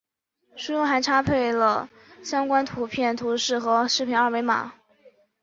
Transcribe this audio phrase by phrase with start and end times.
[0.55, 1.05] 书中还配
[1.51, 1.87] 插了
[2.23, 4.73] 相关图片、图示和视频二维码